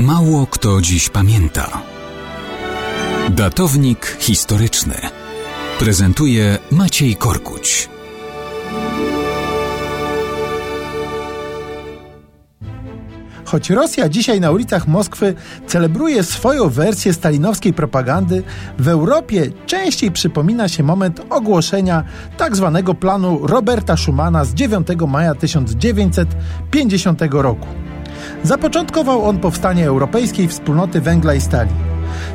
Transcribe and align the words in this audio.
Mało 0.00 0.46
kto 0.46 0.80
dziś 0.80 1.08
pamięta. 1.08 1.82
Datownik 3.30 4.16
historyczny 4.20 4.94
prezentuje 5.78 6.58
Maciej 6.70 7.16
Korkuć. 7.16 7.88
Choć 13.44 13.70
Rosja 13.70 14.08
dzisiaj 14.08 14.40
na 14.40 14.50
ulicach 14.50 14.88
Moskwy 14.88 15.34
celebruje 15.66 16.22
swoją 16.22 16.68
wersję 16.68 17.12
stalinowskiej 17.12 17.72
propagandy, 17.72 18.42
w 18.78 18.88
Europie 18.88 19.50
częściej 19.66 20.10
przypomina 20.10 20.68
się 20.68 20.82
moment 20.82 21.20
ogłoszenia 21.30 22.04
tzw. 22.38 22.82
Tak 22.86 22.96
planu 22.96 23.46
Roberta 23.46 23.96
Schumana 23.96 24.44
z 24.44 24.54
9 24.54 24.88
maja 25.08 25.34
1950 25.34 27.20
roku. 27.30 27.66
Zapoczątkował 28.42 29.24
on 29.24 29.38
powstanie 29.38 29.86
Europejskiej 29.86 30.48
Wspólnoty 30.48 31.00
Węgla 31.00 31.34
i 31.34 31.40
Stali. 31.40 31.70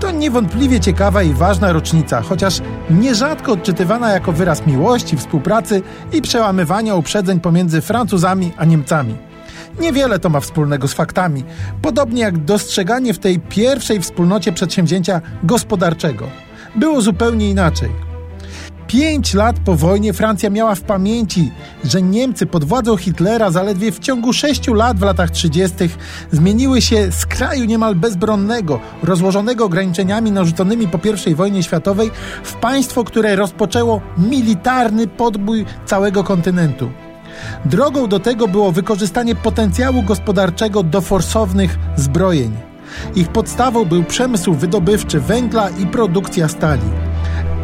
To 0.00 0.10
niewątpliwie 0.10 0.80
ciekawa 0.80 1.22
i 1.22 1.32
ważna 1.32 1.72
rocznica, 1.72 2.22
chociaż 2.22 2.60
nierzadko 2.90 3.52
odczytywana 3.52 4.10
jako 4.10 4.32
wyraz 4.32 4.66
miłości, 4.66 5.16
współpracy 5.16 5.82
i 6.12 6.22
przełamywania 6.22 6.94
uprzedzeń 6.94 7.40
pomiędzy 7.40 7.80
Francuzami 7.80 8.52
a 8.56 8.64
Niemcami. 8.64 9.16
Niewiele 9.80 10.18
to 10.18 10.28
ma 10.28 10.40
wspólnego 10.40 10.88
z 10.88 10.94
faktami, 10.94 11.44
podobnie 11.82 12.22
jak 12.22 12.38
dostrzeganie 12.38 13.14
w 13.14 13.18
tej 13.18 13.40
pierwszej 13.40 14.00
wspólnocie 14.00 14.52
przedsięwzięcia 14.52 15.20
gospodarczego. 15.42 16.26
Było 16.76 17.00
zupełnie 17.00 17.50
inaczej. 17.50 18.09
Pięć 18.90 19.34
lat 19.34 19.56
po 19.64 19.76
wojnie 19.76 20.12
Francja 20.12 20.50
miała 20.50 20.74
w 20.74 20.80
pamięci, 20.80 21.50
że 21.84 22.02
Niemcy 22.02 22.46
pod 22.46 22.64
władzą 22.64 22.96
Hitlera 22.96 23.50
zaledwie 23.50 23.92
w 23.92 23.98
ciągu 23.98 24.32
sześciu 24.32 24.74
lat 24.74 24.98
w 24.98 25.02
latach 25.02 25.30
30. 25.30 25.76
zmieniły 26.32 26.82
się 26.82 27.12
z 27.12 27.26
kraju 27.26 27.64
niemal 27.64 27.94
bezbronnego, 27.94 28.80
rozłożonego 29.02 29.64
ograniczeniami 29.64 30.32
narzuconymi 30.32 30.88
po 30.88 30.98
I 31.26 31.34
wojnie 31.34 31.62
światowej, 31.62 32.10
w 32.44 32.54
państwo, 32.54 33.04
które 33.04 33.36
rozpoczęło 33.36 34.00
militarny 34.18 35.06
podbój 35.06 35.64
całego 35.86 36.24
kontynentu. 36.24 36.90
Drogą 37.64 38.06
do 38.06 38.20
tego 38.20 38.48
było 38.48 38.72
wykorzystanie 38.72 39.34
potencjału 39.34 40.02
gospodarczego 40.02 40.82
do 40.82 41.00
forsownych 41.00 41.78
zbrojeń. 41.96 42.52
Ich 43.16 43.28
podstawą 43.28 43.84
był 43.84 44.04
przemysł 44.04 44.54
wydobywczy 44.54 45.20
węgla 45.20 45.70
i 45.70 45.86
produkcja 45.86 46.48
stali. 46.48 47.09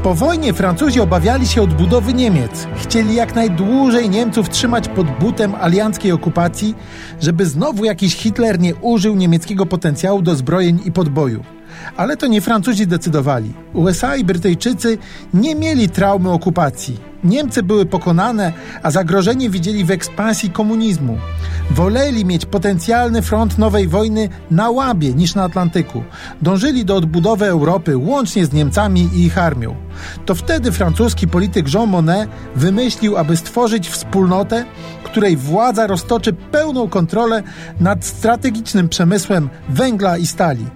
Po 0.07 0.15
wojnie 0.15 0.53
Francuzi 0.53 1.01
obawiali 1.01 1.47
się 1.47 1.63
odbudowy 1.63 2.15
Niemiec. 2.15 2.67
Chcieli 2.77 3.15
jak 3.15 3.35
najdłużej 3.35 4.11
Niemców 4.11 4.49
trzymać 4.49 4.89
pod 4.89 5.07
butem 5.11 5.55
alianckiej 5.55 6.13
okupacji, 6.13 6.75
żeby 7.21 7.47
znowu 7.47 7.85
jakiś 7.85 8.15
Hitler 8.17 8.61
nie 8.61 8.75
użył 8.75 9.17
niemieckiego 9.17 9.67
potencjału 9.67 10.23
do 10.23 10.35
zbrojeń 10.35 10.81
i 10.85 10.93
podboju. 10.93 11.45
Ale 11.97 12.17
to 12.17 12.27
nie 12.27 12.41
Francuzi 12.41 12.87
decydowali. 12.87 13.53
USA 13.73 14.17
i 14.17 14.25
Brytyjczycy 14.25 14.99
nie 15.35 15.55
mieli 15.55 15.89
traumy 15.89 16.31
okupacji. 16.31 16.99
Niemcy 17.25 17.63
były 17.63 17.87
pokonane, 17.87 18.53
a 18.83 18.91
zagrożenie 18.91 19.51
widzieli 19.51 19.85
w 19.85 19.91
ekspansji 19.91 20.51
komunizmu. 20.51 21.19
Woleli 21.71 22.25
mieć 22.25 22.47
potencjalny 22.47 23.23
front 23.23 23.59
nowej 23.59 23.89
wojny 23.89 24.29
na 24.51 24.71
Łabie 24.71 25.15
niż 25.15 25.35
na 25.35 25.45
Atlantyku. 25.45 26.03
Dążyli 26.43 26.85
do 26.85 26.97
odbudowy 26.97 27.47
Europy 27.47 27.97
łącznie 27.97 28.47
z 28.47 28.53
Niemcami 28.53 29.09
i 29.15 29.25
ich 29.25 29.39
armią. 29.39 29.77
To 30.27 30.35
wtedy 30.35 30.73
francuski 30.73 31.29
polityk 31.29 31.75
Jean 31.75 31.89
Monnet 31.89 32.31
wymyślił, 32.57 33.17
aby 33.17 33.37
stworzyć 33.37 33.89
wspólnotę, 33.89 34.65
której 35.05 35.37
władza 35.37 35.87
roztoczy 35.87 36.33
pełną 36.33 36.89
kontrolę 36.89 37.43
nad 37.81 38.05
strategicznym 38.05 38.89
przemysłem 38.89 39.49
węgla 39.69 40.19
i 40.19 40.27
stali 40.27 40.67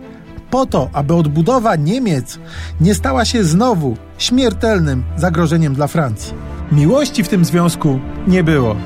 po 0.50 0.66
to, 0.66 0.90
aby 0.92 1.14
odbudowa 1.14 1.76
Niemiec 1.76 2.38
nie 2.80 2.94
stała 2.94 3.24
się 3.24 3.44
znowu 3.44 3.96
śmiertelnym 4.18 5.04
zagrożeniem 5.16 5.74
dla 5.74 5.86
Francji. 5.86 6.34
Miłości 6.72 7.24
w 7.24 7.28
tym 7.28 7.44
związku 7.44 8.00
nie 8.26 8.44
było. 8.44 8.76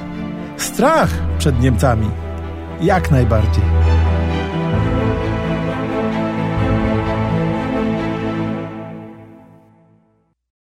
Strach 0.57 1.11
przed 1.39 1.61
Niemcami 1.61 2.11
jak 2.81 3.11
najbardziej. 3.11 3.94